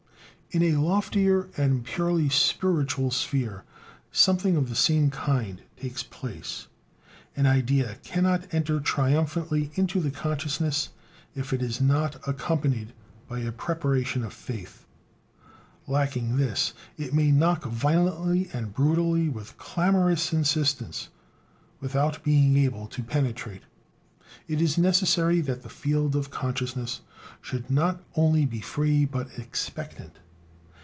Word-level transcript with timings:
In 0.53 0.63
a 0.63 0.73
loftier 0.75 1.47
and 1.55 1.85
purely 1.85 2.27
spiritual 2.27 3.09
sphere 3.09 3.63
something 4.11 4.57
of 4.57 4.67
the 4.67 4.75
same 4.75 5.09
kind 5.09 5.61
takes 5.79 6.03
place: 6.03 6.67
an 7.37 7.45
idea 7.45 7.95
cannot 8.03 8.53
enter 8.53 8.81
triumphantly 8.81 9.71
into 9.75 10.01
the 10.01 10.11
consciousness, 10.11 10.89
if 11.35 11.53
it 11.53 11.61
is 11.61 11.79
not 11.79 12.17
accompanied 12.27 12.91
by 13.29 13.39
a 13.39 13.53
preparation 13.53 14.25
of 14.25 14.33
faith. 14.33 14.85
Lacking 15.87 16.35
this, 16.35 16.73
it 16.97 17.13
may 17.13 17.31
knock 17.31 17.63
violently 17.63 18.49
and 18.51 18.73
brutally, 18.73 19.29
with 19.29 19.57
clamorous 19.57 20.33
insistence, 20.33 21.07
without 21.79 22.25
being 22.25 22.57
able 22.57 22.87
to 22.87 23.01
penetrate. 23.01 23.63
It 24.49 24.59
is 24.61 24.77
necessary 24.77 25.39
that 25.39 25.63
the 25.63 25.69
field 25.69 26.13
of 26.13 26.29
consciousness 26.29 26.99
should 27.41 27.69
be 27.69 27.73
not 27.73 28.03
only 28.17 28.45
free, 28.59 29.05
but 29.05 29.39
"expectant." 29.39 30.17